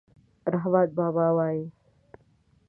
[0.53, 1.63] رحمان بابا وایي: